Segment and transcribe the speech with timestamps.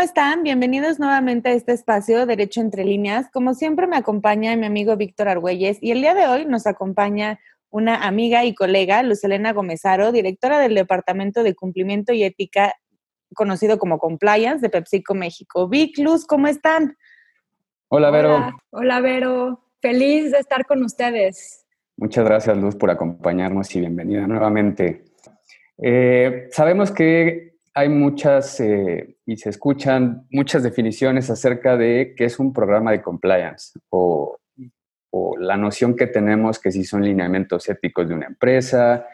[0.00, 0.42] ¿cómo están?
[0.42, 3.28] Bienvenidos nuevamente a este espacio Derecho entre líneas.
[3.30, 7.38] Como siempre me acompaña mi amigo Víctor Argüelles y el día de hoy nos acompaña
[7.68, 12.72] una amiga y colega, Luz Elena Gomezaro, directora del Departamento de Cumplimiento y Ética,
[13.34, 15.68] conocido como Compliance de PepsiCo México.
[15.68, 16.96] Vic, Luz, ¿cómo están?
[17.88, 18.56] Hola, Vero.
[18.70, 19.66] Hola, Vero.
[19.82, 21.66] Feliz de estar con ustedes.
[21.98, 25.04] Muchas gracias, Luz, por acompañarnos y bienvenida nuevamente.
[25.76, 32.40] Eh, sabemos que hay muchas eh, y se escuchan muchas definiciones acerca de qué es
[32.40, 34.40] un programa de compliance o
[35.38, 39.06] la noción que tenemos que si son lineamientos éticos de una empresa,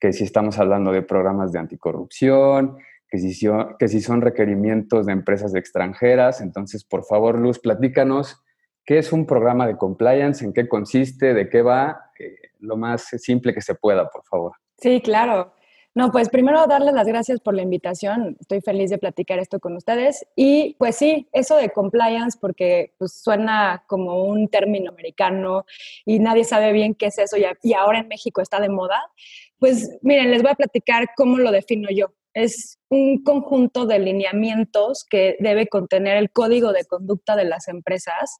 [0.00, 2.78] que si estamos hablando de programas de anticorrupción,
[3.10, 6.40] que si, que si son requerimientos de empresas extranjeras.
[6.40, 8.42] Entonces, por favor, Luz, platícanos
[8.86, 13.02] qué es un programa de compliance, en qué consiste, de qué va, eh, lo más
[13.02, 14.52] simple que se pueda, por favor.
[14.78, 15.52] Sí, claro.
[15.98, 18.36] No, pues primero darles las gracias por la invitación.
[18.38, 20.24] Estoy feliz de platicar esto con ustedes.
[20.36, 25.64] Y pues sí, eso de compliance, porque pues, suena como un término americano
[26.06, 29.10] y nadie sabe bien qué es eso y ahora en México está de moda.
[29.58, 32.14] Pues miren, les voy a platicar cómo lo defino yo.
[32.32, 38.38] Es un conjunto de lineamientos que debe contener el código de conducta de las empresas,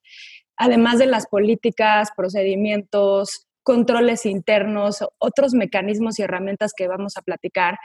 [0.56, 7.76] además de las políticas, procedimientos, controles internos, otros mecanismos y herramientas que vamos a platicar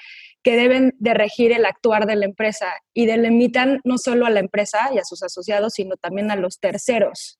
[0.42, 4.40] que deben de regir el actuar de la empresa y delimitan no solo a la
[4.40, 7.38] empresa y a sus asociados, sino también a los terceros.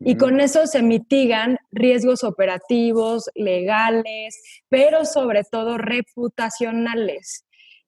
[0.00, 7.44] Y con eso se mitigan riesgos operativos, legales, pero sobre todo reputacionales.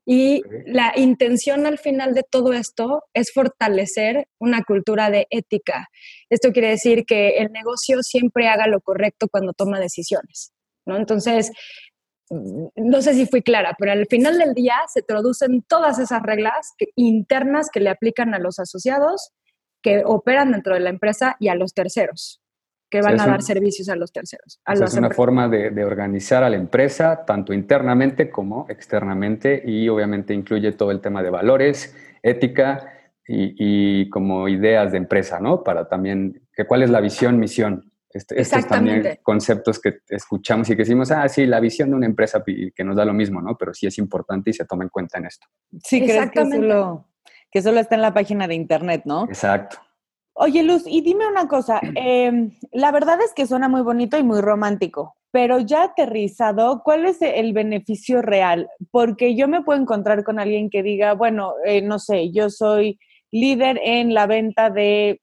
[0.09, 5.89] Y la intención al final de todo esto es fortalecer una cultura de ética.
[6.31, 10.53] Esto quiere decir que el negocio siempre haga lo correcto cuando toma decisiones,
[10.87, 10.97] ¿no?
[10.97, 11.51] Entonces,
[12.31, 16.23] mm, no sé si fui clara, pero al final del día se traducen todas esas
[16.23, 19.33] reglas internas que le aplican a los asociados
[19.83, 22.41] que operan dentro de la empresa y a los terceros
[22.89, 24.61] que van a dar servicios a los terceros.
[24.67, 30.73] es una forma de, organizar a la empresa, tanto internamente como externamente, y obviamente incluye
[30.73, 32.93] todo el tema de valores, ética
[33.27, 35.65] y, como ideas de empresa, ¿no?
[35.65, 37.91] Para también, que cuál es la visión, misión.
[38.09, 42.07] Este, estos también conceptos que escuchamos y que decimos, ah, sí, la visión de una
[42.07, 43.59] empresa que nos da lo mismo, ¿no?
[43.59, 45.47] Pero sí es importante y se toma en cuenta en esto.
[45.83, 47.09] Sí, creo que solo,
[47.51, 49.25] que solo está en la página de internet, ¿no?
[49.25, 49.79] Exacto.
[50.39, 54.23] Oye, Luz, y dime una cosa, em, la verdad es que suena muy bonito y
[54.23, 58.69] muy romántico, pero ya aterrizado, ¿cuál es el beneficio real?
[58.91, 62.99] Porque yo me puedo encontrar con alguien que diga, bueno, eh, no sé, yo soy
[63.31, 65.23] líder en la venta de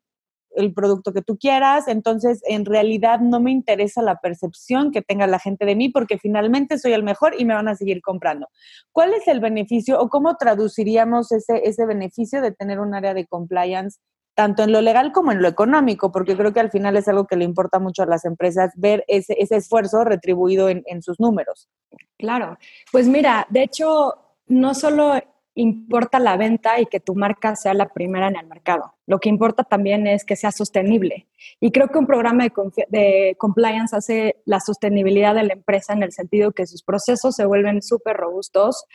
[0.56, 5.28] el producto que tú quieras, entonces en realidad no me interesa la percepción que tenga
[5.28, 8.48] la gente de mí porque finalmente soy el mejor y me van a seguir comprando.
[8.92, 13.26] ¿Cuál es el beneficio o cómo traduciríamos ese, ese beneficio de tener un área de
[13.26, 14.00] compliance
[14.36, 17.28] tanto en lo legal como en lo económico, porque creo que al final es algo
[17.28, 21.70] que le importa mucho a las empresas ver ese, esfuerzo retribuido en, sus números.
[22.18, 22.58] Claro,
[22.92, 24.14] pues mira, de hecho,
[24.48, 25.14] no solo
[25.56, 28.96] importa la venta y que tu marca sea la primera en el mercado.
[29.06, 31.28] Lo que importa también es que sea sostenible.
[31.60, 32.52] Y creo que un programa de,
[32.90, 37.46] de compliance hace la sostenibilidad de la empresa en el sentido que sus procesos se
[37.46, 38.86] vuelven súper robustos,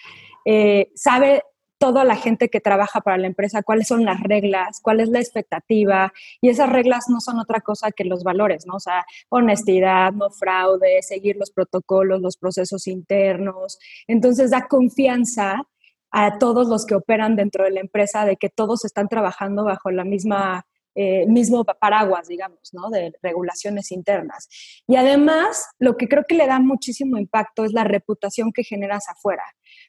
[0.44, 1.44] eh, sabe
[1.78, 5.21] toda la gente que trabaja para la empresa, cuáles son las reglas, cuál es la
[5.21, 8.75] expectativa, y esas reglas no son otra cosa que los valores, ¿no?
[8.75, 13.78] O sea, honestidad, no fraude, seguir los protocolos, los procesos internos.
[14.06, 15.62] Entonces da confianza
[16.11, 19.91] a todos los que operan dentro de la empresa de que todos están trabajando bajo
[19.91, 20.67] la misma
[21.01, 22.91] eh, mismo paraguas, digamos, ¿no?
[22.91, 24.49] De regulaciones internas.
[24.89, 29.09] Y además, lo que creo que le da muchísimo impacto es la reputación que generas
[29.09, 29.45] afuera.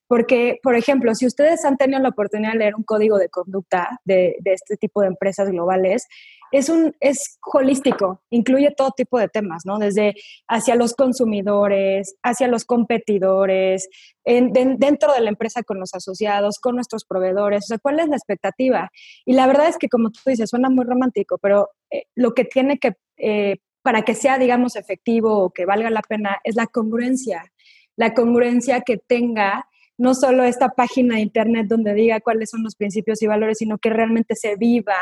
[0.06, 4.00] Porque, por ejemplo, si ustedes han tenido la oportunidad de leer un código de conducta
[4.06, 6.06] de, de este tipo de empresas globales,
[6.52, 9.78] es, un, es holístico, incluye todo tipo de temas, ¿no?
[9.78, 10.16] Desde
[10.48, 13.90] hacia los consumidores, hacia los competidores,
[14.26, 18.16] dentro de la empresa con los asociados, con nuestros proveedores, o sea, ¿cuál es la
[18.16, 18.90] expectativa?
[19.26, 22.46] Y la verdad es que, como tú dices, suena muy romántico, pero eh, lo que
[22.46, 26.68] tiene que, eh, para que sea, digamos, efectivo o que valga la pena, es la
[26.68, 27.52] congruencia,
[27.96, 29.69] la congruencia que tenga
[30.00, 33.78] no solo esta página de internet donde diga cuáles son los principios y valores, sino
[33.78, 34.96] que realmente se viva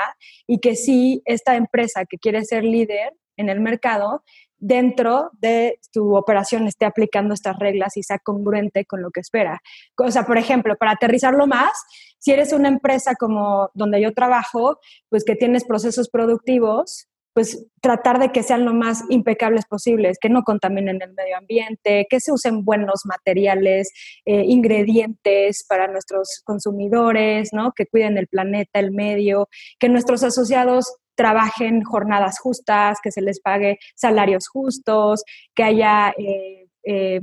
[0.47, 4.23] y que sí esta empresa que quiere ser líder en el mercado
[4.57, 9.61] dentro de su operación esté aplicando estas reglas y sea congruente con lo que espera.
[9.97, 11.71] O sea, por ejemplo, para aterrizarlo más,
[12.17, 14.79] si eres una empresa como donde yo trabajo,
[15.09, 17.06] pues que tienes procesos productivos,
[17.37, 22.07] pues tratar de que sean lo más impecables posibles, que no contaminen el medio ambiente,
[22.09, 23.91] que se usen buenos materiales,
[24.25, 27.73] eh, ingredientes para nuestros consumidores, ¿no?
[27.75, 33.39] que cuiden el planeta, el medio, que nuestros asociados trabajen jornadas justas, que se les
[33.39, 35.23] pague salarios justos,
[35.53, 37.19] que haya eh, eh,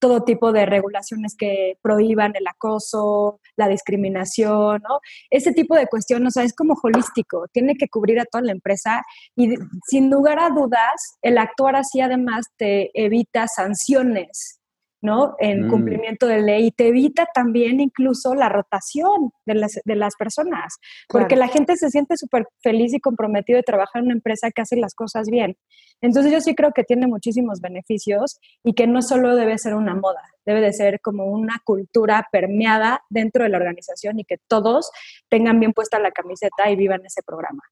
[0.00, 5.00] todo tipo de regulaciones que prohíban el acoso, la discriminación, ¿no?
[5.30, 8.52] Ese tipo de cuestiones, o sea, es como holístico, tiene que cubrir a toda la
[8.52, 9.02] empresa
[9.36, 9.54] y
[9.86, 14.59] sin lugar a dudas, el actuar así además te evita sanciones
[15.02, 15.34] ¿no?
[15.38, 15.70] En mm.
[15.70, 20.78] cumplimiento de ley y te evita también incluso la rotación de las, de las personas,
[21.08, 24.62] porque la gente se siente súper feliz y comprometido de trabajar en una empresa que
[24.62, 25.56] hace las cosas bien.
[26.02, 29.94] Entonces yo sí creo que tiene muchísimos beneficios y que no solo debe ser una
[29.94, 34.90] moda, debe de ser como una cultura permeada dentro de la organización y que todos
[35.28, 37.62] tengan bien puesta la camiseta y vivan ese programa.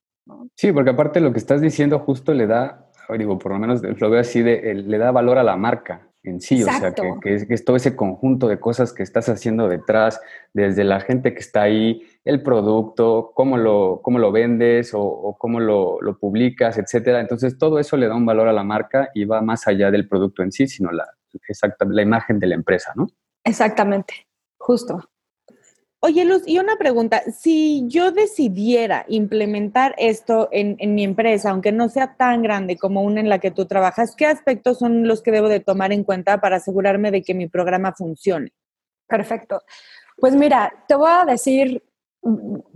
[0.56, 4.10] Sí, porque aparte lo que estás diciendo justo le da, digo, por lo menos lo
[4.10, 7.64] veo así, de, le da valor a la marca en sí, o sea, que, es,
[7.64, 10.20] todo ese conjunto de cosas que estás haciendo detrás,
[10.52, 15.60] desde la gente que está ahí, el producto, cómo lo, cómo lo vendes o, cómo
[15.60, 17.20] lo, publicas, etcétera.
[17.20, 20.08] Entonces, todo eso le da un valor a la marca y va más allá del
[20.08, 21.06] producto en sí, sino la,
[21.48, 23.08] exacta, la imagen de la empresa, ¿no?
[23.44, 24.26] Exactamente,
[24.58, 25.10] justo.
[26.00, 31.88] Oye, Luz, y una pregunta, si yo decidiera implementar esto en, mi empresa, aunque no
[31.88, 35.32] sea tan grande como una en la que tú trabajas, ¿qué aspectos son los que
[35.32, 38.52] debo de tomar en cuenta para asegurarme de que mi programa funcione?
[39.08, 39.62] Perfecto.
[40.16, 41.82] Pues mira, te voy a decir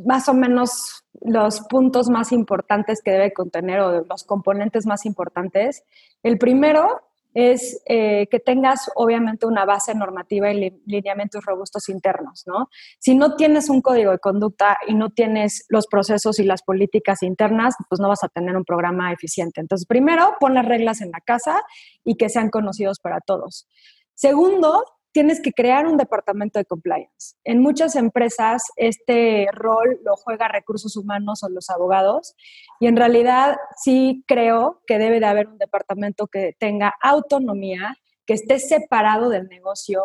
[0.04, 5.84] más o menos los puntos más importantes que debe contener o los componentes más importantes.
[6.24, 7.02] El primero
[7.34, 12.68] es eh, que tengas obviamente una base normativa y lineamientos robustos internos, ¿no?
[12.98, 17.22] Si no tienes un código de conducta y no tienes los procesos y las políticas
[17.22, 19.60] internas, pues no vas a tener un programa eficiente.
[19.60, 21.62] Entonces, primero, pon las reglas en la casa
[22.04, 23.66] y que sean conocidos para todos.
[24.14, 27.36] Segundo, tienes que crear un departamento de compliance.
[27.44, 32.34] En muchas empresas este rol lo juega recursos humanos o los abogados
[32.80, 38.34] y en realidad sí creo que debe de haber un departamento que tenga autonomía, que
[38.34, 40.04] esté separado del negocio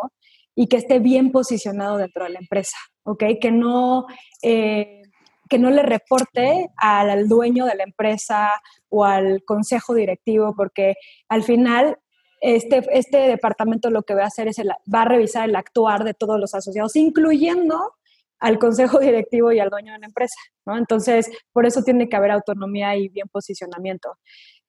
[0.55, 3.23] y que esté bien posicionado dentro de la empresa, ¿ok?
[3.41, 4.05] Que no...
[4.41, 5.01] Eh,
[5.49, 10.95] que no le reporte al dueño de la empresa o al consejo directivo, porque
[11.29, 11.97] al final
[12.41, 14.57] este, este departamento lo que va a hacer es,
[14.93, 17.93] va a revisar el actuar de todos los asociados, incluyendo
[18.39, 20.77] al consejo directivo y al dueño de la empresa, ¿no?
[20.77, 24.17] Entonces, por eso tiene que haber autonomía y bien posicionamiento.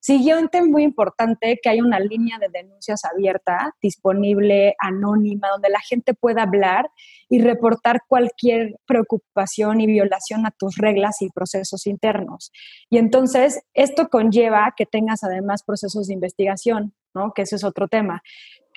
[0.00, 6.14] Siguiente, muy importante, que haya una línea de denuncias abierta, disponible, anónima, donde la gente
[6.14, 6.88] pueda hablar
[7.28, 12.52] y reportar cualquier preocupación y violación a tus reglas y procesos internos.
[12.88, 17.32] Y entonces, esto conlleva que tengas además procesos de investigación, ¿no?
[17.34, 18.22] Que ese es otro tema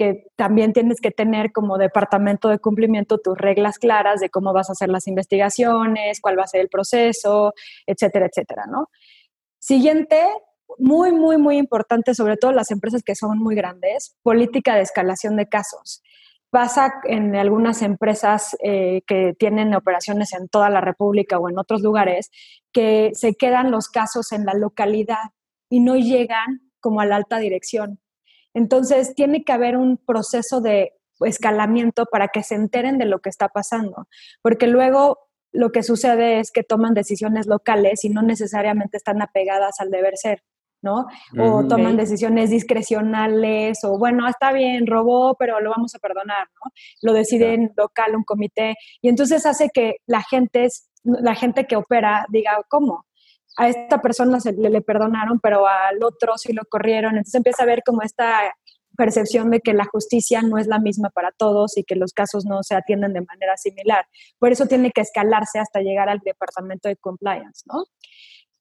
[0.01, 4.69] que también tienes que tener como departamento de cumplimiento tus reglas claras de cómo vas
[4.69, 7.53] a hacer las investigaciones, cuál va a ser el proceso,
[7.85, 8.89] etcétera, etcétera, ¿no?
[9.59, 10.19] Siguiente,
[10.79, 15.35] muy, muy, muy importante, sobre todo las empresas que son muy grandes, política de escalación
[15.35, 16.01] de casos.
[16.49, 21.81] Pasa en algunas empresas eh, que tienen operaciones en toda la República o en otros
[21.81, 22.31] lugares
[22.73, 25.31] que se quedan los casos en la localidad
[25.69, 28.00] y no llegan como a la alta dirección.
[28.53, 33.29] Entonces, tiene que haber un proceso de escalamiento para que se enteren de lo que
[33.29, 34.07] está pasando,
[34.41, 35.19] porque luego
[35.51, 40.17] lo que sucede es que toman decisiones locales y no necesariamente están apegadas al deber
[40.17, 40.43] ser.
[40.83, 41.05] ¿no?
[41.37, 46.71] O toman decisiones discrecionales, o bueno, está bien, robó, pero lo vamos a perdonar, ¿no?
[47.03, 50.69] Lo decide en local, un comité, y entonces hace que la gente,
[51.03, 53.05] la gente que opera diga, ¿cómo?
[53.57, 57.63] A esta persona se le, le perdonaron, pero al otro sí lo corrieron, entonces empieza
[57.63, 58.53] a ver como esta
[58.97, 62.45] percepción de que la justicia no es la misma para todos y que los casos
[62.45, 64.05] no se atienden de manera similar.
[64.37, 67.85] Por eso tiene que escalarse hasta llegar al departamento de compliance, ¿no?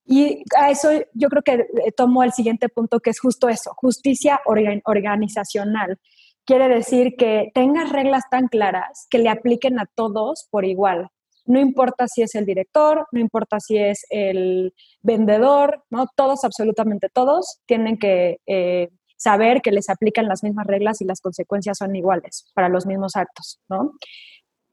[0.04, 3.73] Y a eso yo creo que eh, tomo el siguiente punto, que es justo eso,
[3.76, 5.99] justicia organizacional.
[6.44, 11.11] Quiere decir que tengas reglas tan claras que le apliquen a todos por igual.
[11.47, 16.06] No importa si es el director, no importa si es el vendedor, ¿no?
[16.14, 21.20] Todos, absolutamente todos, tienen que eh, saber que les aplican las mismas reglas y las
[21.20, 23.92] consecuencias son iguales para los mismos actos, ¿no?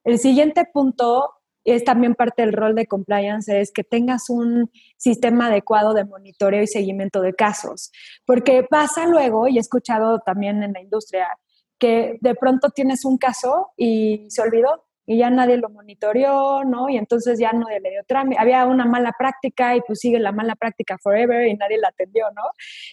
[0.03, 1.33] El siguiente punto
[1.65, 6.63] es también parte del rol de compliance, es que tengas un sistema adecuado de monitoreo
[6.63, 7.91] y seguimiento de casos.
[8.25, 11.27] Porque pasa luego, y he escuchado también en la industria,
[11.77, 16.89] que de pronto tienes un caso y se olvidó y ya nadie lo monitoreó, ¿no?
[16.89, 18.41] Y entonces ya no le dio trámite.
[18.41, 22.25] Había una mala práctica y pues sigue la mala práctica forever y nadie la atendió,
[22.35, 22.43] ¿no?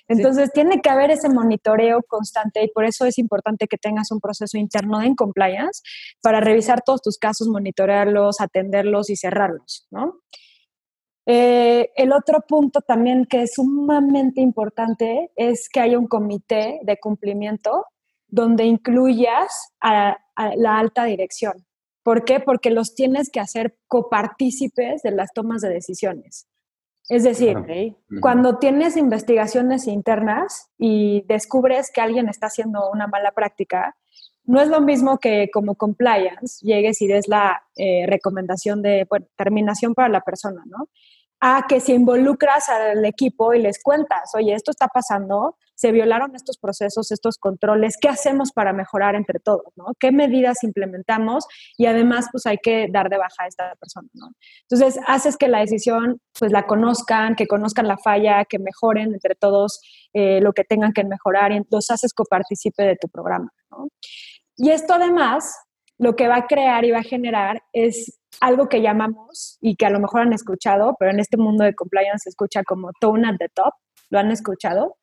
[0.06, 4.20] Entonces tiene que haber ese monitoreo constante y por eso es importante que tengas un
[4.20, 5.82] proceso interno de compliance
[6.22, 10.20] para revisar todos tus casos, monitorearlos, atenderlos y cerrarlos, ¿no?
[11.26, 16.98] Eh, el otro punto también que es sumamente importante es que haya un comité de
[16.98, 17.86] cumplimiento
[18.28, 20.18] donde incluyas a,
[20.56, 21.64] la alta dirección.
[22.04, 22.38] ¿Por qué?
[22.38, 26.46] Porque los tienes que hacer copartícipes de las tomas de decisiones.
[27.08, 27.56] Es decir,
[28.20, 33.96] cuando tienes investigaciones internas y descubres que alguien está haciendo una mala práctica,
[34.44, 39.06] no es lo mismo que como compliance llegues y des la eh, recomendación de
[39.36, 40.88] terminación para la persona, ¿no?
[41.40, 46.34] A que si involucras al equipo y les cuentas, oye, esto está pasando, se violaron
[46.34, 49.64] estos procesos, estos controles, ¿qué hacemos para mejorar entre todos?
[49.98, 51.46] ¿Qué medidas implementamos?
[51.76, 54.08] Y además, pues hay que dar de baja a esta persona.
[54.68, 59.34] Entonces, haces que la decisión, pues la conozcan, que conozcan la falla, que mejoren entre
[59.34, 59.80] todos
[60.12, 63.50] eh, lo que tengan que mejorar y entonces haces coparticipe de tu programa.
[64.56, 65.56] Y esto además,
[65.98, 69.86] lo que va a crear y va a generar es algo que llamamos y que
[69.86, 73.28] a lo mejor han escuchado, pero en este mundo de compliance se escucha como tone
[73.28, 73.72] at the top.
[74.10, 74.96] ¿Lo han escuchado?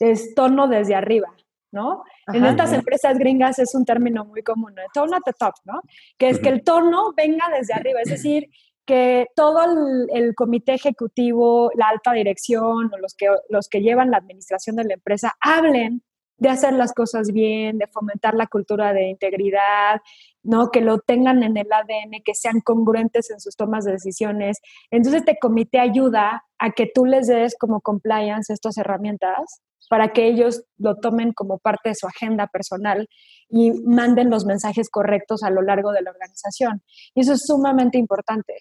[0.00, 1.28] Es tono desde arriba,
[1.72, 2.04] ¿no?
[2.32, 4.82] en estas empresas gringas es un término muy común, ¿no?
[4.92, 5.82] tone at the top, ¿no?
[6.16, 8.48] Que es que el tono venga desde arriba, es decir,
[8.86, 14.18] que todo el, comité ejecutivo, la alta dirección o los que, los que llevan la
[14.18, 16.02] administración de la empresa hablen
[16.36, 20.00] de hacer las cosas bien, de fomentar la cultura de integridad,
[20.42, 20.70] ¿no?
[20.70, 24.58] Que lo tengan en el ADN, que sean congruentes en sus tomas de decisiones.
[24.90, 30.26] Entonces, este comité ayuda a que tú les des como compliance estas herramientas para que
[30.26, 33.08] ellos lo tomen como parte de su agenda personal
[33.48, 36.82] y manden los mensajes correctos a lo largo de la organización.
[37.14, 38.54] Y eso es sumamente importante,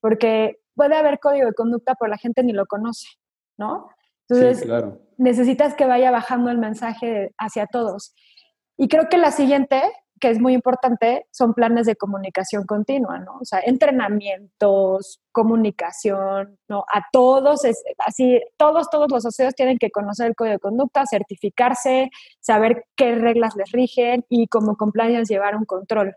[0.00, 3.06] porque puede haber código de conducta, pero la gente ni lo conoce,
[3.56, 3.88] ¿no?
[4.34, 4.68] Entonces,
[5.16, 8.14] necesitas que vaya bajando el mensaje hacia todos.
[8.76, 9.82] Y creo que la siguiente
[10.20, 13.38] que es muy importante son planes de comunicación continua, ¿no?
[13.40, 16.84] O sea, entrenamientos, comunicación, ¿no?
[16.92, 21.04] A todos, es, así, todos, todos los socios tienen que conocer el código de conducta,
[21.04, 22.10] certificarse,
[22.40, 26.14] saber qué reglas les rigen y como compliance llevar un control.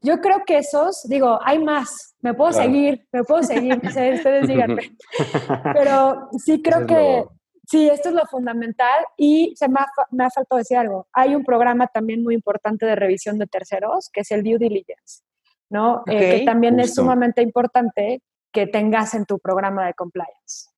[0.00, 4.96] Yo creo que esos, digo, hay más, me puedo seguir, me puedo seguir, ustedes díganme.
[5.74, 7.24] Pero sí creo que
[7.70, 11.06] Sí, esto es lo fundamental y se me ha, me ha, faltado decir algo.
[11.12, 15.22] Hay un programa también muy importante de revisión de terceros, que es el due diligence,
[15.68, 16.02] ¿no?
[16.06, 20.70] Eh, que también es sumamente importante que tengas en tu programa de compliance.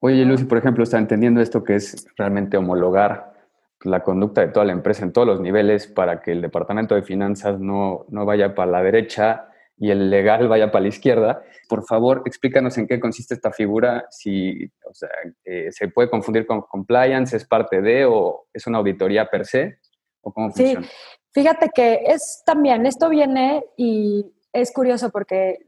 [0.00, 3.33] Oye, Lucy, por ejemplo, está entendiendo esto que es realmente homologar
[3.84, 7.02] la conducta de toda la empresa en todos los niveles para que el departamento de
[7.02, 11.42] finanzas no, no vaya para la derecha y el legal vaya para la izquierda.
[11.68, 15.10] Por favor, explícanos en qué consiste esta figura, si o sea,
[15.44, 19.78] eh, se puede confundir con compliance, es parte de o es una auditoría per se,
[20.20, 20.82] o cómo funciona.
[20.82, 20.90] Sí,
[21.32, 25.58] fíjate que es también, esto viene y es curioso porque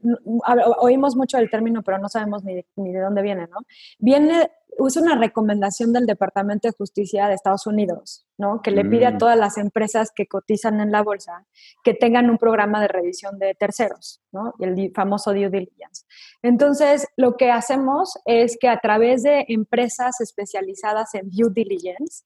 [0.79, 3.57] oímos mucho el término, pero no sabemos ni ni de dónde viene, ¿no?
[3.99, 4.49] Viene
[4.85, 8.61] es una recomendación del Departamento de Justicia de Estados Unidos, ¿no?
[8.61, 9.17] Que le pide a mm.
[9.17, 11.47] todas las empresas que cotizan en la bolsa
[11.83, 14.53] que tengan un programa de revisión de terceros, ¿no?
[14.59, 16.05] El famoso due diligence.
[16.43, 22.23] Entonces, lo que hacemos es que a través de empresas especializadas en due diligence,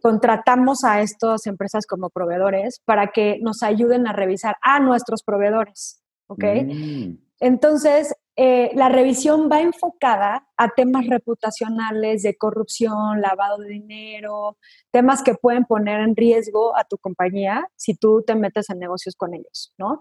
[0.00, 6.02] contratamos a estas empresas como proveedores para que nos ayuden a revisar a nuestros proveedores,
[6.28, 6.44] ¿ok?
[6.66, 7.18] Mm.
[7.40, 14.58] Entonces, eh, la revisión va enfocada a temas reputacionales de corrupción, lavado de dinero,
[14.90, 19.14] temas que pueden poner en riesgo a tu compañía si tú te metes en negocios
[19.14, 20.00] con ellos, ¿no?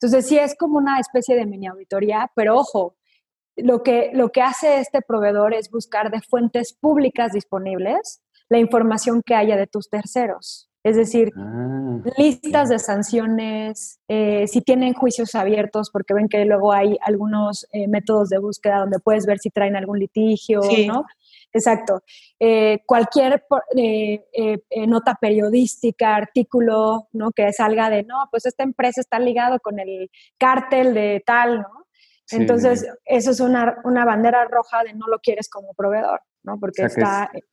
[0.00, 2.96] Entonces, sí es como una especie de mini auditoría, pero ojo,
[3.56, 9.22] lo que, lo que hace este proveedor es buscar de fuentes públicas disponibles la información
[9.24, 10.71] que haya de tus terceros.
[10.84, 16.72] Es decir, ah, listas de sanciones, eh, si tienen juicios abiertos, porque ven que luego
[16.72, 21.04] hay algunos eh, métodos de búsqueda donde puedes ver si traen algún litigio, ¿no?
[21.52, 22.02] Exacto.
[22.40, 23.44] Eh, cualquier
[24.88, 27.30] nota periodística, artículo, ¿no?
[27.30, 31.86] Que salga de, no, pues esta empresa está ligado con el cártel de tal, ¿no?
[32.30, 36.58] Entonces, eso es una, una, bandera roja de no lo quieres como proveedor, ¿no?
[36.58, 37.30] Porque está...
[37.32, 37.44] Es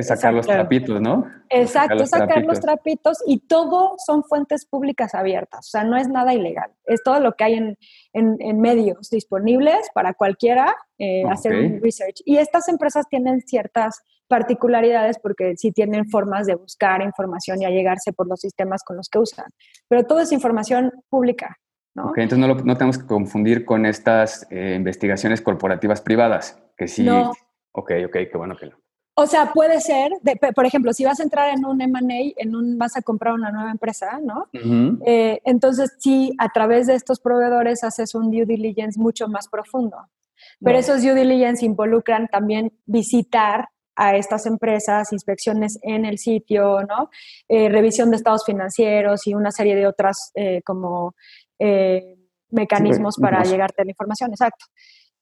[0.00, 1.26] sacar los trapitos, ¿no?
[1.50, 3.22] Exacto, sacar, los, trapitos.
[3.26, 7.32] y todo son fuentes públicas abiertas, o sea, no es nada ilegal, es todo lo
[7.32, 7.76] que hay en,
[8.12, 12.22] en, medios disponibles para cualquiera eh, hacer un research.
[12.24, 18.12] Y estas empresas tienen ciertas particularidades porque sí tienen formas de buscar información y allegarse
[18.12, 19.46] por los sistemas con los que usan,
[19.88, 21.58] pero todo es información pública,
[21.94, 22.12] ¿no?
[22.16, 27.04] entonces no, lo, no, tenemos que confundir con estas eh, investigaciones corporativas privadas, que sí...
[27.04, 27.32] No.
[27.72, 28.85] Ok, ok, qué bueno que lo...
[29.18, 30.12] O sea, puede ser,
[30.54, 33.50] por ejemplo, si vas a entrar en un M&A, en un, vas a comprar una
[33.50, 34.50] nueva empresa, ¿no?
[35.06, 39.96] Eh, entonces, sí, a través de estos proveedores haces un due diligence mucho más profundo.
[40.60, 47.08] Pero esos due diligence involucran también visitar a estas empresas, inspecciones en el sitio, ¿no?
[47.48, 51.14] Eh, revisión de estados financieros y una serie de otras eh, como
[52.50, 54.66] mecanismos para llegarte a la información, exacto.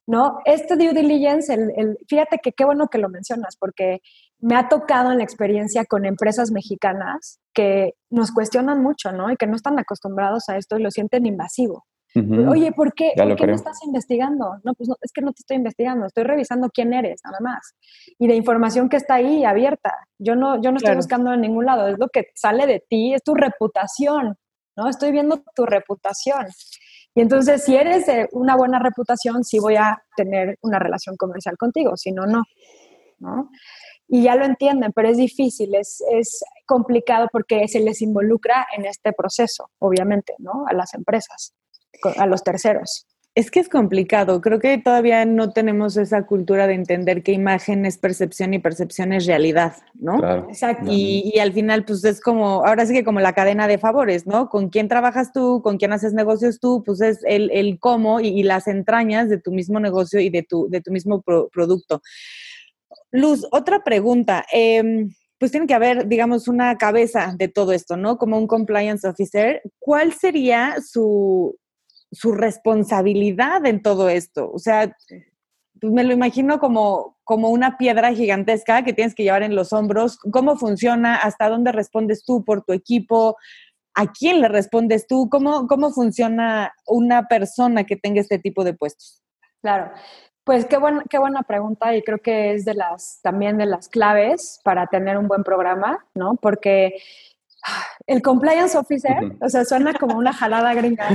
[0.07, 0.39] ¿No?
[0.45, 4.01] Este due diligence, el, fíjate que qué bueno que lo mencionas, porque
[4.39, 9.31] me ha tocado en la experiencia con empresas mexicanas que nos cuestionan mucho, ¿no?
[9.31, 11.85] Y que no están acostumbrados a esto y lo sienten invasivo.
[12.17, 14.59] Oye, ¿por qué, ¿por qué no estás investigando?
[14.63, 17.75] No, pues no, es que no te estoy investigando, estoy revisando quién eres, nada más.
[18.19, 19.93] Y de información que está ahí abierta.
[20.19, 23.15] Yo no, yo no estoy buscando en ningún lado, es lo que sale de ti,
[23.15, 24.37] es tu reputación,
[24.77, 24.89] ¿no?
[24.89, 26.47] Estoy viendo tu reputación.
[27.15, 31.57] Y entonces, si eres de una buena reputación, sí voy a tener una relación comercial
[31.57, 32.43] contigo, si no, no.
[34.09, 38.85] Y ya lo entienden, pero es difícil, es, es complicado porque se les involucra en
[38.85, 40.65] este proceso, obviamente, ¿no?
[40.69, 41.55] A las empresas,
[42.17, 43.07] a los terceros.
[43.37, 44.41] Es que es complicado.
[44.41, 49.13] Creo que todavía no tenemos esa cultura de entender qué imagen es percepción y percepción
[49.13, 50.19] es realidad, ¿no?
[50.19, 50.47] Claro.
[50.49, 50.87] Exacto.
[50.89, 54.49] Y, al final, pues es como, ahora sí que como la cadena de favores, ¿no?
[54.49, 58.45] Con quién trabajas tú, con quién haces negocios tú, pues es el, el cómo y,
[58.45, 62.03] las entrañas de tu mismo negocio y de tu, de tu mismo producto.
[63.11, 64.45] Luz, otra pregunta.
[64.53, 68.17] Em, pues tiene que haber, digamos, una cabeza de todo esto, ¿no?
[68.17, 69.61] Como un compliance officer.
[69.81, 71.59] ¿Cuál sería su,
[72.15, 74.51] su responsabilidad en todo esto.
[74.53, 74.97] O sea,
[75.81, 79.73] pues me lo imagino como, como una piedra gigantesca que tienes que llevar en los
[79.73, 80.19] hombros.
[80.33, 81.17] ¿Cómo funciona?
[81.17, 83.37] ¿Hasta dónde respondes tú por tu equipo?
[83.95, 85.29] ¿A quién le respondes tú?
[85.31, 89.23] ¿Cómo, cómo funciona una persona que tenga este tipo de puestos?
[89.61, 89.91] Claro,
[90.45, 93.89] pues qué, buen, qué buena pregunta y creo que es de las, también de las
[93.89, 96.37] claves para tener un buen programa, ¿no?
[96.37, 97.01] Porque
[98.07, 101.09] el compliance officer, o sea, suena como una jalada gringa.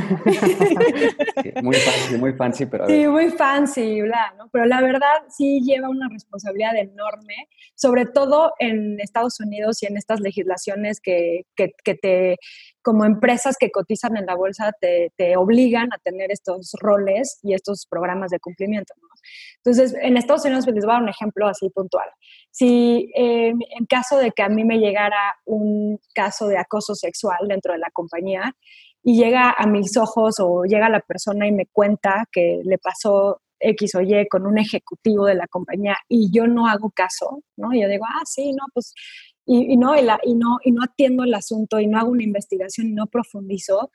[1.62, 2.88] muy fancy, muy fancy, pero...
[2.88, 4.50] Sí, muy fancy, bla, ¿no?
[4.52, 9.98] Pero la verdad sí lleva una responsabilidad enorme, sobre todo en Estados Unidos y en
[9.98, 12.38] estas legislaciones que, que, que te,
[12.82, 17.54] como empresas que cotizan en la bolsa, te, te, obligan a tener estos roles y
[17.54, 19.08] estos programas de cumplimiento, ¿no?
[19.58, 22.10] Entonces, en Estados Unidos pues, les voy a dar un ejemplo así puntual.
[22.52, 27.48] Si eh, en caso de que a mí me llegara un caso de acoso sexual
[27.48, 28.56] dentro de la compañía
[29.04, 33.42] y llega a mis ojos o llega la persona y me cuenta que le pasó
[33.60, 37.74] X o Y con un ejecutivo de la compañía y yo no hago caso, ¿no?
[37.74, 38.94] yo digo, ah, sí, no, pues,
[39.46, 42.24] y, no, y, la, y, no, y no atiendo el asunto y no hago una
[42.24, 43.92] investigación y no profundizo,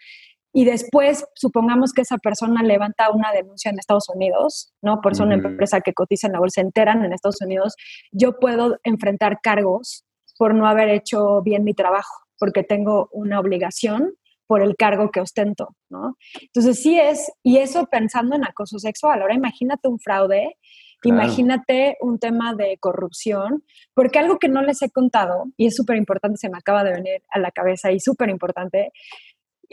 [0.56, 5.00] y después supongamos que esa persona levanta una denuncia en Estados Unidos, ¿no?
[5.00, 7.74] Por ser una empresa que cotiza en la bolsa, enteran en Estados Unidos,
[8.12, 10.04] yo puedo enfrentar cargos
[10.38, 14.14] por no haber hecho bien mi trabajo, porque tengo una obligación
[14.46, 16.16] por el cargo que ostento, ¿no?
[16.40, 19.22] Entonces sí es, y eso pensando en acoso sexual.
[19.22, 20.56] Ahora imagínate un fraude,
[21.02, 25.96] imagínate un tema de corrupción, porque algo que no les he contado, y es súper
[25.96, 28.92] importante, se me acaba de venir a la cabeza y súper importante,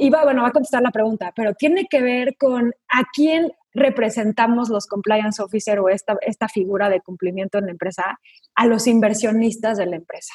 [0.02, 3.52] y va, bueno, va a contestar la pregunta, pero tiene que ver con a quién
[3.72, 8.20] representamos los compliance officer o esta, esta figura de cumplimiento en la empresa,
[8.56, 10.34] a los inversionistas de la empresa.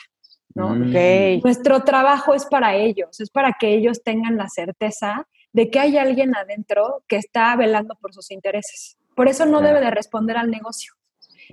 [0.55, 0.68] ¿no?
[0.68, 1.40] Mm.
[1.42, 5.98] Nuestro trabajo es para ellos, es para que ellos tengan la certeza de que hay
[5.98, 8.96] alguien adentro que está velando por sus intereses.
[9.16, 10.94] Por eso no debe de responder al negocio.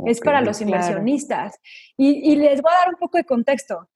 [0.06, 1.56] es para los inversionistas.
[1.98, 3.90] Y, y, les voy a dar un poco de contexto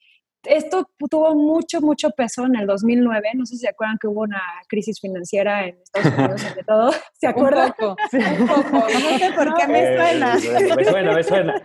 [0.47, 3.29] esto tuvo mucho, mucho peso en el 2009.
[3.35, 6.91] No sé si se acuerdan que hubo una crisis financiera en Estados Unidos, sobre todo.
[7.13, 7.73] ¿Se acuerdan?
[7.79, 8.71] Un poco, un poco.
[8.71, 10.35] No sé por qué me suena.
[10.75, 11.61] me suena, me suena.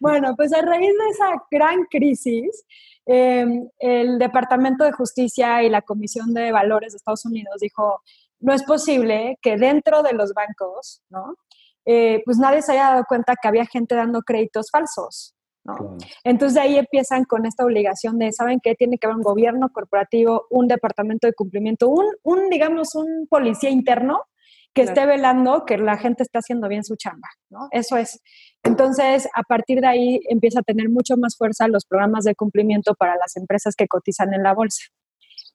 [0.00, 2.64] Bueno, pues a raíz de esa gran crisis,
[3.06, 8.00] em, el Departamento de Justicia y la Comisión de Valores de Estados Unidos dijo,
[8.40, 11.36] no es posible que dentro de los bancos, ¿no?
[11.86, 15.34] Eh, pues nadie se haya dado cuenta que había gente dando créditos falsos.
[16.24, 18.74] Entonces ahí empiezan con esta obligación de, ¿saben qué?
[18.74, 23.70] Tiene que haber un gobierno corporativo, un departamento de cumplimiento, un, un digamos, un policía
[23.70, 24.22] interno
[24.74, 27.68] que esté velando que la gente está haciendo bien su chamba, ¿no?
[27.70, 28.20] Eso es.
[28.64, 32.94] Entonces, a partir de ahí empieza a tener mucho más fuerza los programas de cumplimiento
[32.94, 34.82] para las empresas que cotizan en la bolsa.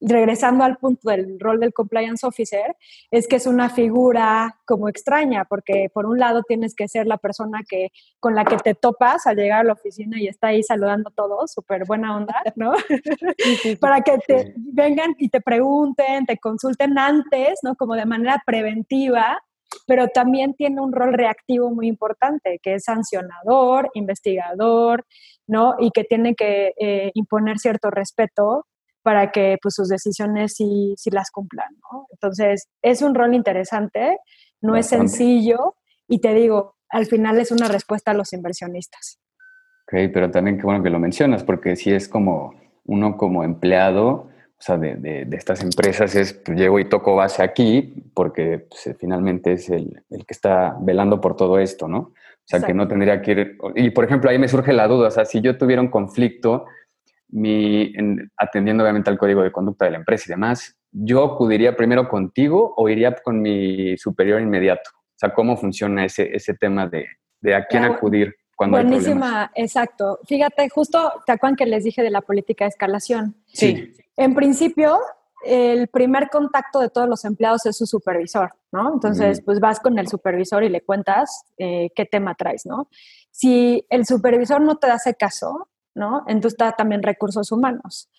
[0.01, 2.75] Regresando al punto del rol del compliance officer,
[3.11, 7.17] es que es una figura como extraña, porque por un lado tienes que ser la
[7.17, 10.63] persona que, con la que te topas al llegar a la oficina y está ahí
[10.63, 12.73] saludando a todos, súper buena onda, ¿no?
[13.81, 17.75] Para que te vengan y te pregunten, te consulten antes, ¿no?
[17.75, 19.41] Como de manera preventiva,
[19.85, 25.05] pero también tiene un rol reactivo muy importante, que es sancionador, investigador,
[25.47, 25.75] ¿no?
[25.79, 28.65] Y que tiene que eh, imponer cierto respeto
[29.01, 32.07] para que pues, sus decisiones sí, las cumplan, ¿no?
[32.11, 34.17] Entonces, es un rol interesante,
[34.61, 35.75] no es sencillo
[36.07, 39.19] y te digo, al final es una respuesta a los inversionistas.
[39.83, 42.53] Ok, pero también qué bueno que lo mencionas, porque si es como
[42.85, 47.41] uno como empleado, o sea, de, de, estas empresas es, pues, llego y toco base
[47.41, 51.99] aquí, porque pues, finalmente es el, el, que está velando por todo esto, ¿no?
[51.99, 53.57] O sea, que no tendría que ir...
[53.75, 56.65] Y, por ejemplo, ahí me surge la duda, o sea, si yo tuviera un conflicto,
[57.29, 57.93] mi,
[58.37, 62.73] atendiendo obviamente al código de conducta de la empresa y demás, ¿yo acudiría primero contigo
[62.75, 64.89] o iría con mi superior inmediato?
[64.93, 67.05] O sea, ¿cómo funciona ese, ese tema de,
[67.41, 70.19] de a quién acudir cuando Buenísima, hay exacto.
[70.27, 73.37] Fíjate, justo te acuerdan que les dije de la política de escalación.
[73.53, 73.93] Sí.
[74.17, 74.99] En principio,
[75.45, 78.93] el primer contacto de todos los empleados es su supervisor, ¿no?
[78.93, 82.89] Entonces, pues vas con el supervisor y le cuentas eh, qué tema traes, ¿no?
[83.31, 86.23] Si el supervisor no te hace caso, ¿no?
[86.27, 88.09] Entonces está también recursos humanos.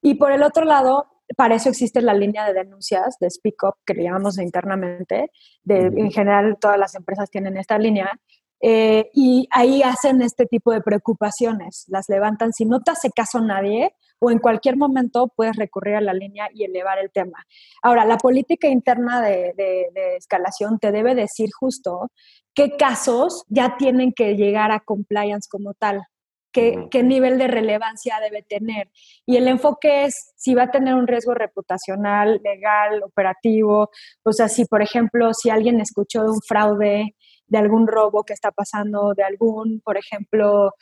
[0.00, 3.74] Y por el otro lado, para eso existe la línea de denuncias de Speak Up,
[3.84, 5.30] que le llamamos internamente.
[5.62, 8.18] De, En general, todas las empresas tienen esta línea.
[8.60, 12.52] Eh, y ahí hacen este tipo de preocupaciones, las levantan.
[12.52, 16.48] Si no te hace caso nadie o en cualquier momento puedes recurrir a la línea
[16.54, 17.44] y elevar el tema.
[17.82, 22.10] Ahora, la política interna de, de escalación te debe decir justo
[22.54, 26.06] qué casos ya tienen que llegar a compliance como tal
[26.54, 28.90] qué, nivel de relevancia debe tener.
[29.26, 33.90] Y el enfoque es si va a tener un riesgo reputacional, legal, operativo.
[34.22, 37.14] O sea, si, por ejemplo, si alguien escuchó de un fraude,
[37.46, 40.72] de algún robo que está pasando, de algún, por ejemplo,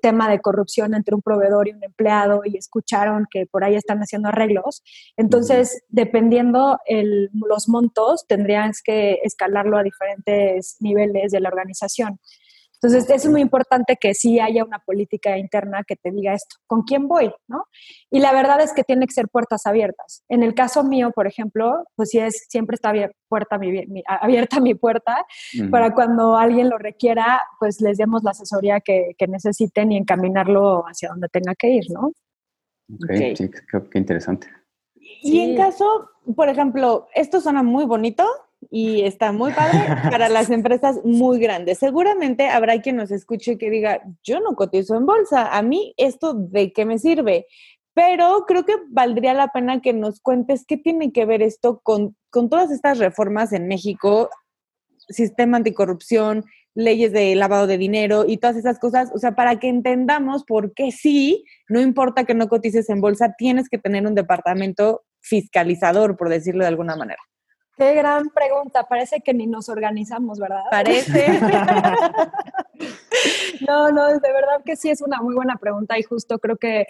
[0.00, 3.98] tema de corrupción entre un proveedor y un empleado y escucharon que por ahí están
[3.98, 4.82] haciendo arreglos.
[5.16, 12.20] Entonces, dependiendo el, los montos, tendrías que escalarlo a diferentes niveles de la organización.
[12.82, 16.82] Entonces, es muy importante que sí haya una política interna que te diga esto, ¿con
[16.82, 17.32] quién voy?
[17.46, 17.66] ¿no?
[18.10, 20.24] Y la verdad es que tiene que ser puertas abiertas.
[20.28, 24.74] En el caso mío, por ejemplo, pues sí es, siempre está abierta mi, abierta mi
[24.74, 25.24] puerta
[25.70, 31.10] para cuando alguien lo requiera, pues les demos la asesoría que, necesiten y encaminarlo hacia
[31.10, 32.08] donde tenga que ir, ¿no?
[32.08, 33.48] Ok, sí,
[33.90, 34.48] qué interesante.
[35.22, 38.26] Y en caso, por ejemplo, esto suena muy bonito,
[38.70, 41.78] y está muy padre para las empresas muy grandes.
[41.78, 46.34] Seguramente habrá quien nos escuche que diga, yo no cotizo en bolsa, a mí esto
[46.34, 47.46] de qué me sirve.
[47.94, 52.16] Pero creo que valdría la pena que nos cuentes qué tiene que ver esto con,
[52.30, 54.30] con todas estas reformas en México,
[55.08, 56.44] sistema anticorrupción,
[56.74, 60.72] leyes de lavado de dinero y todas esas cosas, o sea, para que entendamos por
[60.72, 66.16] qué sí, no importa que no cotices en bolsa, tienes que tener un departamento fiscalizador,
[66.16, 67.20] por decirlo de alguna manera.
[67.76, 68.86] Qué gran pregunta.
[68.88, 70.64] Parece que ni nos organizamos, ¿verdad?
[70.70, 71.28] Parece.
[73.66, 76.86] no, no, de verdad que sí es una muy buena pregunta y justo creo que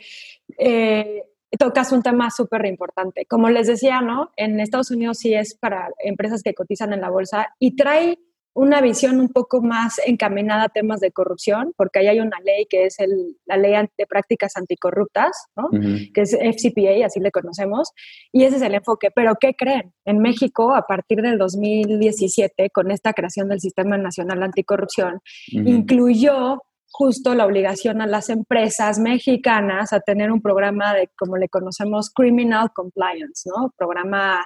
[0.59, 1.25] eh,
[1.59, 3.27] tocas un tema súper importante.
[3.27, 4.31] Como les decía, ¿no?
[4.37, 8.19] En Estados Unidos sí es para empresas que cotizan en la bolsa y trae
[8.55, 12.67] una visión un poco más encaminada a temas de corrupción, porque ahí hay una ley
[12.69, 15.69] que es el, la ley de prácticas anticorruptas, ¿no?
[15.71, 17.93] que es FCPA, así le conocemos,
[18.31, 19.11] y ese es el enfoque.
[19.15, 19.93] Pero ¿qué creen?
[20.05, 26.61] En México, a partir del 2017, con esta creación del Sistema Nacional Anticorrupción, incluyó
[26.93, 32.11] justo la obligación a las empresas mexicanas a tener un programa de, como le conocemos,
[32.11, 33.73] Criminal Compliance, ¿no?
[33.79, 34.45] Programa,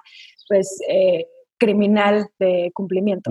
[0.49, 1.27] pues, eh,
[1.59, 3.31] criminal de cumplimiento.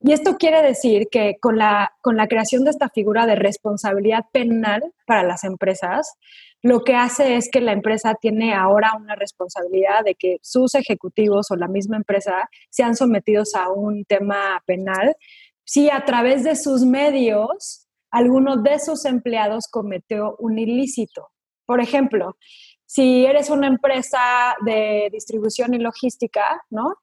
[0.00, 4.24] Y esto quiere decir que con la, con la creación de esta figura de responsabilidad
[4.32, 6.14] penal para las empresas,
[6.62, 11.50] lo que hace es que la empresa tiene ahora una responsabilidad de que sus ejecutivos
[11.50, 15.16] o la misma empresa sean sometidos a un tema penal
[15.64, 21.28] si a través de sus medios alguno de sus empleados cometió un ilícito.
[21.64, 22.36] Por ejemplo,
[22.84, 26.96] si eres una empresa de distribución y logística, ¿no?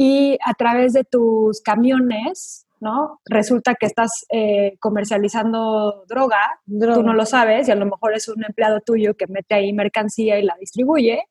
[0.00, 3.18] Y a través de tus camiones, ¿no?
[3.24, 8.28] Resulta que estás eh, comercializando droga, tú no lo sabes y a lo mejor es
[8.28, 11.24] un empleado tuyo que mete ahí mercancía y la distribuye,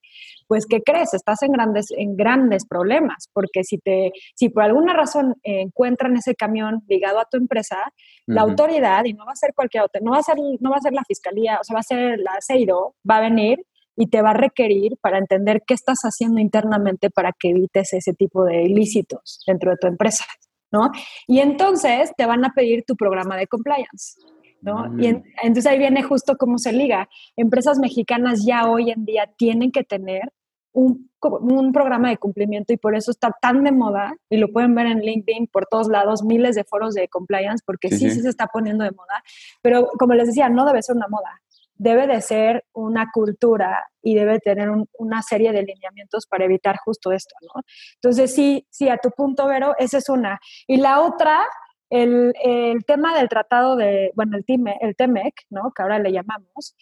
[0.48, 1.14] pues ¿qué crees?
[1.14, 6.36] Estás en grandes, en grandes problemas, porque si, te, si por alguna razón encuentran ese
[6.36, 7.78] camión ligado a tu empresa,
[8.26, 10.76] la autoridad, y no va a ser cualquier otra, no va a ser, no va
[10.76, 13.60] a ser la fiscalía, o sea, va a ser la CEIDO, va a venir
[13.98, 18.14] y te va a requerir para entender qué estás haciendo internamente para que evites ese
[18.14, 20.24] tipo de ilícitos dentro de tu empresa,
[20.72, 20.92] ¿no?
[21.28, 24.20] Y entonces te van a pedir tu programa de compliance.
[24.60, 24.88] ¿No?
[25.00, 25.24] Y mm.
[25.44, 27.08] entonces ahí viene justo cómo se liga.
[27.36, 30.34] Empresas mexicanas ya hoy en día tienen que tener
[30.74, 34.76] un, un, programa de cumplimiento y por eso está tan de moda y lo pueden
[34.76, 38.30] ver en LinkedIn por todos lados, miles de foros de compliance, porque sí, sí, se
[38.30, 39.24] está poniendo de moda,
[39.62, 41.42] pero como les decía, no debe ser una moda,
[41.78, 47.12] debe de ser una cultura y debe tener una serie de lineamientos para evitar justo
[47.12, 47.62] esto, ¿no?
[47.96, 50.40] Entonces sí, sí, a tu punto, Vero, esa es una.
[50.66, 51.42] Y la otra,
[51.90, 55.72] el, el tema del tratado de, bueno, el, TIME, el TEMEC, ¿no?
[55.76, 56.76] Que ahora le llamamos,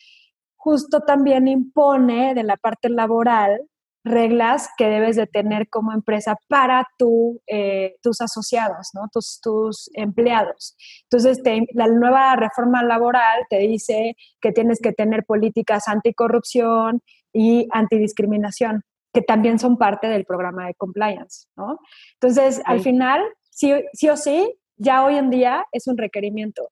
[0.56, 3.62] justo también impone de la parte laboral
[4.06, 9.10] reglas que debes de tener como empresa para tu, eh, tus asociados, ¿no?
[9.12, 10.78] tus, tus empleados.
[11.10, 11.42] Entonces,
[11.74, 17.02] la nueva reforma laboral te dice que tienes que tener políticas anticorrupción
[17.34, 21.48] y antidiscriminación, que también son parte del programa de compliance.
[21.58, 21.80] ¿no?
[22.22, 26.70] Entonces, al final, sí, sí o sí, ya hoy en día es un requerimiento.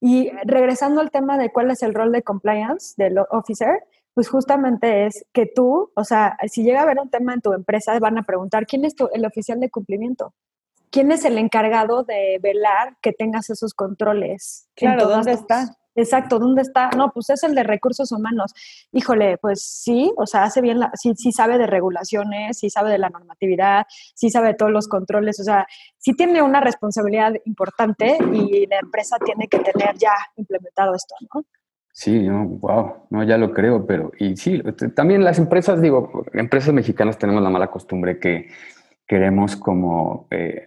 [0.00, 3.80] Y regresando al tema de cuál es el rol de compliance del officer,
[4.14, 7.52] pues justamente es que tú, o sea, si llega a haber un tema en tu
[7.52, 10.34] empresa, van a preguntar, ¿quién es tu, el oficial de cumplimiento?
[10.90, 14.68] ¿Quién es el encargado de velar que tengas esos controles?
[14.76, 15.76] Claro, ¿dónde está?
[15.96, 16.90] Exacto, ¿dónde está?
[16.90, 18.52] No, pues es el de recursos humanos.
[18.92, 22.90] Híjole, pues sí, o sea, hace bien, la, sí, sí sabe de regulaciones, sí sabe
[22.90, 25.66] de la normatividad, sí sabe de todos los controles, o sea,
[25.98, 31.44] sí tiene una responsabilidad importante y la empresa tiene que tener ya implementado esto, ¿no?
[31.96, 34.60] Sí, no, wow, no, ya lo creo, pero y sí,
[34.96, 38.48] también las empresas, digo, empresas mexicanas tenemos la mala costumbre que
[39.06, 40.66] queremos como eh,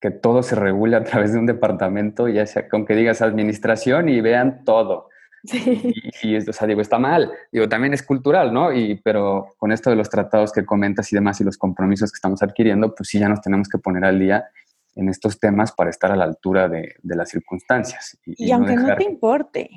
[0.00, 4.08] que todo se regule a través de un departamento, ya sea con que digas administración
[4.08, 5.08] y vean todo.
[5.42, 5.92] Sí.
[6.22, 7.32] Y, y, o sea, digo, está mal.
[7.50, 8.72] Digo, también es cultural, ¿no?
[8.72, 12.18] Y, pero con esto de los tratados que comentas y demás y los compromisos que
[12.18, 14.48] estamos adquiriendo, pues sí, ya nos tenemos que poner al día
[14.94, 18.16] en estos temas para estar a la altura de, de las circunstancias.
[18.24, 19.70] Y, aunque no te importe.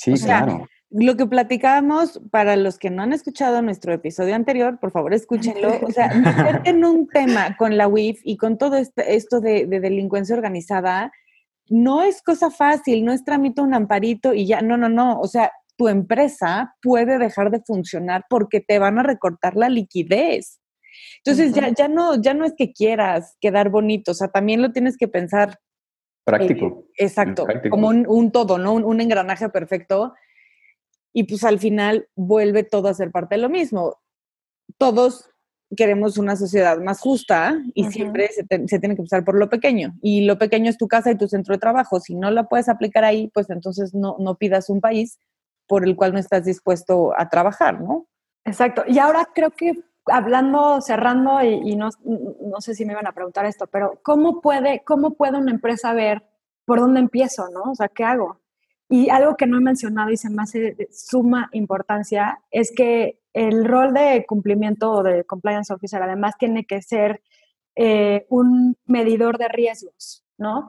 [0.00, 0.66] Sí, claro.
[0.88, 5.78] Lo que platicábamos, para los que no han escuchado nuestro episodio anterior, por favor escúchenlo.
[5.86, 9.66] O sea, meterte en un tema con la WIF y con todo este, esto de,
[9.66, 11.12] delincuencia organizada,
[11.68, 15.20] no es cosa fácil, no es tramito un amparito y ya, no, no, no.
[15.20, 20.60] O sea, tu empresa puede dejar de funcionar porque te van a recortar la liquidez.
[21.18, 24.72] Entonces, ya, ya, no, ya no es que quieras quedar bonito, o sea, también lo
[24.72, 25.58] tienes que pensar
[26.24, 26.84] Práctico.
[26.98, 28.74] Eh, exacto, como un, todo, ¿no?
[28.74, 30.14] Un, engranaje perfecto.
[31.12, 33.98] Y pues al final vuelve todo a ser parte de lo mismo.
[34.78, 35.28] Todos
[35.76, 39.94] queremos una sociedad más justa y siempre se, tiene que empezar por lo pequeño.
[40.02, 42.00] Y lo pequeño es tu casa y tu centro de trabajo.
[42.00, 45.18] Si no la puedes aplicar ahí, pues entonces no, no pidas un país
[45.66, 48.06] por el cual no estás dispuesto a trabajar, ¿no?
[48.44, 48.82] Exacto.
[48.86, 49.74] Y ahora creo que
[50.06, 54.82] hablando, cerrando, y, no, no, sé si me iban a preguntar esto, pero ¿cómo puede,
[54.84, 56.22] ¿cómo puede una empresa ver
[56.64, 57.70] por dónde empiezo, no?
[57.70, 58.40] O sea, ¿qué hago?
[58.88, 63.20] Y algo que no he mencionado y se me hace de suma importancia es que
[63.32, 67.22] el rol de cumplimiento o de compliance officer además tiene que ser
[67.76, 70.68] eh, un medidor de riesgos, ¿no?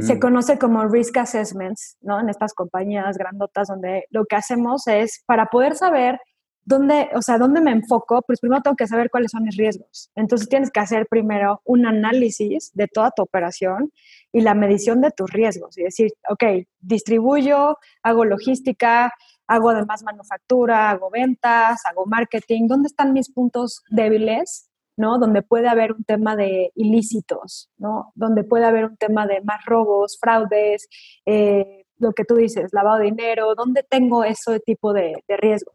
[0.00, 2.18] Se conoce como risk assessments, ¿no?
[2.18, 6.18] En estas compañías grandotas donde lo que hacemos es para poder saber
[6.64, 8.22] ¿dónde, o sea, dónde me enfoco?
[8.22, 10.10] Pues primero tengo que saber cuáles son mis riesgos.
[10.14, 13.92] Entonces tienes que hacer primero un análisis de toda tu operación
[14.32, 16.44] y la medición de tus riesgos y decir, ok,
[16.80, 19.12] distribuyo, hago logística,
[19.46, 24.68] hago además manufactura, hago ventas, hago marketing, ¿dónde están mis puntos débiles?
[24.96, 25.18] ¿no?
[25.18, 28.12] Donde puede haber un tema de ilícitos, ¿no?
[28.14, 30.86] Donde puede haber un tema de más robos, fraudes,
[31.24, 35.72] eh, lo que tú dices, lavado de dinero, ¿dónde tengo ese tipo de, riesgos?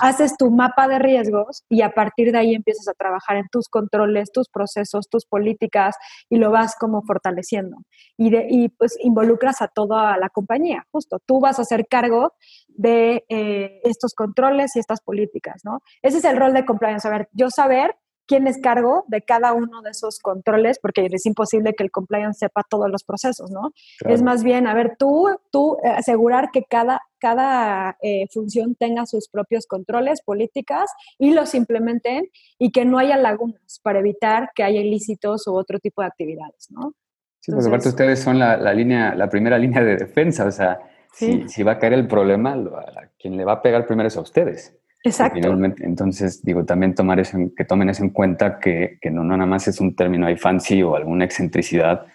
[0.00, 3.68] Haces tu mapa de riesgos y a partir de ahí empiezas a trabajar en tus
[3.68, 5.96] controles, tus procesos, tus políticas
[6.28, 7.78] y lo vas como fortaleciendo.
[8.16, 11.18] Y, de, y pues involucras a toda la compañía, justo.
[11.26, 12.34] Tú vas a hacer cargo
[12.68, 15.80] de eh, estos controles y estas políticas, ¿no?
[16.02, 17.08] Ese es el rol de compliance.
[17.08, 17.96] A ver, yo saber
[18.30, 22.38] quién es cargo de cada uno de esos controles, porque es imposible que el compliance
[22.38, 23.72] sepa todos los procesos, ¿no?
[24.08, 29.04] Es más bien, a ver, tú, tú eh, asegurar que cada, cada eh, función tenga
[29.06, 34.62] sus propios controles, políticas y los implementen y que no haya lagunas para evitar que
[34.62, 36.94] haya ilícitos u otro tipo de actividades, ¿no?
[37.40, 40.78] Sí, porque aparte ustedes son la, la, línea, la primera línea de defensa, o sea,
[41.12, 44.16] si, si, va a caer el problema, a quien le va a pegar primero es
[44.16, 44.79] a ustedes.
[45.02, 45.48] Exacto.
[45.78, 49.48] entonces, digo, también tomar eso, que tomen eso en cuenta, que, que no, no, nada
[49.48, 52.06] más es un término ahí fancy o alguna excentricidad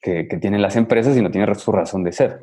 [0.00, 2.40] que, que tienen las empresas, sino tiene su razón de ser.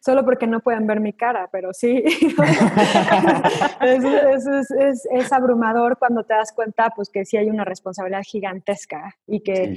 [0.00, 2.02] solo porque no pueden ver mi cara, pero sí.
[3.80, 9.40] es, es, abrumador cuando te das cuenta pues que sí hay una responsabilidad gigantesca y
[9.40, 9.76] que,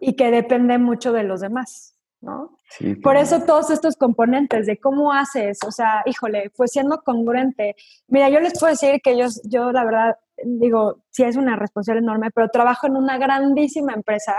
[0.00, 1.96] y que depende mucho de los demás.
[2.22, 2.56] ¿No?
[3.02, 7.76] Por eso todos estos componentes de cómo haces, o sea, híjole, fue siendo congruente.
[8.08, 12.04] Mira, yo les puedo decir que yo, yo la verdad, digo, sí es una responsabilidad
[12.04, 14.34] enorme, pero trabajo en una grandísima empresa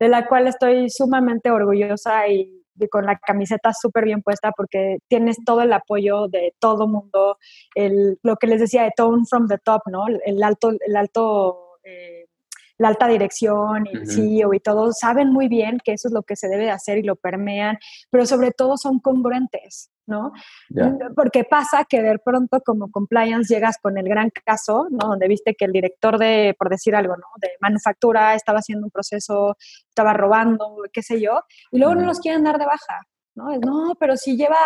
[0.00, 2.56] de la cual estoy sumamente orgullosa y,
[2.90, 7.36] con la camiseta súper bien puesta porque tienes todo el apoyo de todo mundo,
[7.74, 10.06] el, lo que les decía de tone from the top, ¿no?
[10.24, 12.29] El alto, el alto eh,
[12.80, 16.22] la alta dirección y el CEO y todo saben muy bien que eso es lo
[16.22, 20.32] que se debe hacer y lo permean, pero sobre todo son congruentes, ¿no?
[21.14, 25.08] Porque pasa que de pronto como compliance llegas con el gran caso, ¿no?
[25.08, 27.26] Donde viste que el director de, por decir algo, ¿no?
[27.36, 32.18] De manufactura estaba haciendo un proceso, estaba robando, qué sé yo, y luego no los
[32.18, 33.02] quieren dar de baja,
[33.34, 33.56] ¿no?
[33.58, 34.56] no, pero si lleva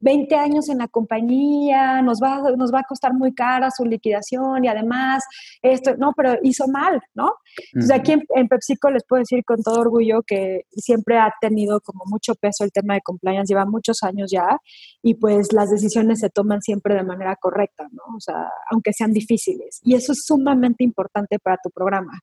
[0.00, 4.64] 20 años en la compañía, nos va, nos va a costar muy cara su liquidación
[4.64, 5.24] y además
[5.62, 7.32] esto, no, pero hizo mal, ¿no?
[7.72, 12.04] Entonces aquí en, PepsiCo les puedo decir con todo orgullo que siempre ha tenido como
[12.06, 14.58] mucho peso el tema de compliance, lleva muchos años ya
[15.02, 18.16] y pues las decisiones se toman siempre de manera correcta, ¿no?
[18.16, 19.80] O sea, aunque sean difíciles.
[19.82, 22.20] Y eso es sumamente importante para tu programa.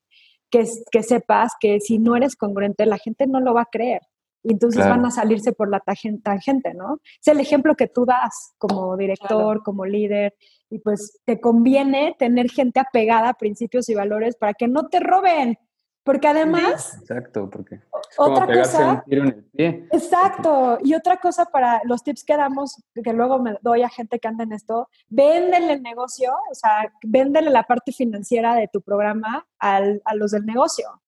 [0.50, 4.02] Que, que sepas que si no eres congruente, la gente no lo va a creer
[4.44, 7.00] y entonces van a salirse por la tangente, ¿no?
[7.20, 10.36] Es el ejemplo que tú das como director, como líder,
[10.70, 15.00] y pues te conviene tener gente apegada a principios y valores para que no te
[15.00, 15.58] roben,
[16.04, 16.98] porque además...
[17.00, 17.80] Exacto, porque...
[18.18, 19.06] otra cosa...
[19.56, 24.20] Exacto, y otra cosa para los tips que damos, que luego me doy a gente
[24.20, 28.82] que anda en esto, véndele el negocio, o sea, véndele la parte financiera de tu
[28.82, 31.02] programa al, a los del negocio.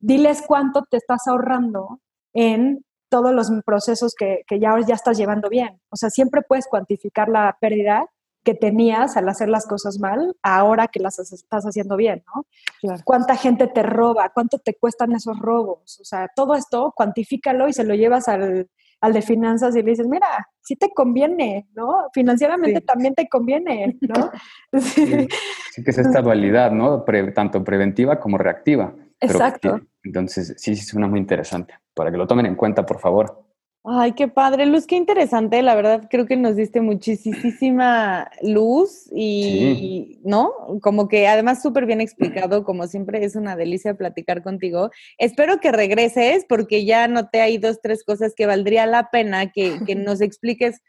[0.00, 2.00] Diles cuánto te estás ahorrando
[2.34, 5.80] en todos los procesos que, que ya, ya estás llevando bien.
[5.90, 8.06] O sea, siempre puedes cuantificar la pérdida
[8.44, 12.94] que tenías al hacer las cosas mal, ahora que las estás haciendo bien, ¿no?
[13.04, 14.30] ¿Cuánta gente te roba?
[14.32, 16.00] ¿Cuánto te cuestan esos robos?
[16.00, 19.90] O sea, todo esto, cuantifícalo y se lo llevas al, al de finanzas y le
[19.90, 22.08] dices, mira, sí te conviene, ¿no?
[22.14, 24.30] Financieramente también te conviene, ¿no?
[25.72, 25.84] Sí.
[25.84, 27.04] que es esta dualidad, ¿no?
[27.34, 28.92] tanto preventiva como reactiva.
[29.20, 29.80] Exacto.
[30.02, 31.74] entonces, sí, sí, suena muy interesante.
[31.94, 33.44] Para que lo tomen en cuenta, por favor.
[33.82, 35.62] Ay, qué padre, Luz, qué interesante.
[35.62, 40.52] La verdad, creo que nos diste muchísima luz y, ¿no?
[40.82, 44.90] Como que además súper bien explicado, como siempre es una delicia platicar contigo.
[45.16, 49.80] Espero que regreses porque ya noté ahí dos, tres cosas que valdría la pena que,
[49.86, 50.82] que nos expliques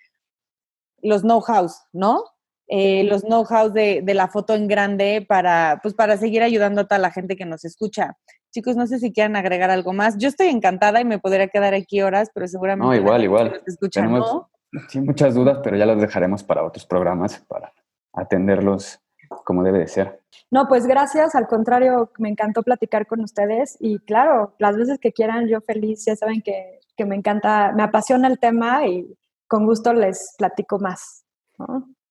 [1.02, 2.26] los know-hows, ¿no?
[2.74, 6.84] Eh, los know-hows de, de, la foto en grande para, pues, para seguir ayudando a
[6.86, 8.18] toda la gente que nos escucha.
[8.50, 10.18] Chicos, no sé si quieran agregar algo más.
[10.18, 12.88] Yo estoy encantada y me podría quedar aquí horas, pero seguramente...
[12.88, 13.62] No, igual, igual.
[13.92, 14.44] Tenemos
[14.88, 17.74] sí, muchas dudas, pero ya las dejaremos para otros programas, para
[18.14, 19.02] atenderlos
[19.44, 20.22] como debe de ser.
[20.50, 25.12] No, pues gracias, al contrario, me encantó platicar con ustedes y claro, las veces que
[25.12, 29.14] quieran, yo feliz, ya saben que, que me encanta, me apasiona el tema y
[29.48, 31.26] con gusto les platico más.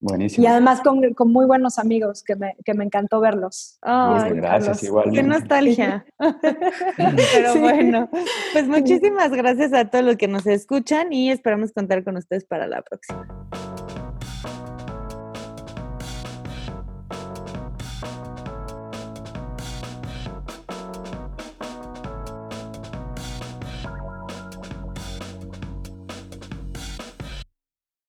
[0.00, 0.44] Buenísimo.
[0.44, 3.78] Y además con, con, muy buenos amigos, que me, que me encantó verlos.
[3.82, 5.10] gracias, igual.
[5.12, 6.06] Qué nostalgia.
[6.96, 8.08] Pero bueno,
[8.52, 12.66] pues muchísimas gracias a todos los que nos escuchan y esperamos contar con ustedes para
[12.66, 13.28] la próxima.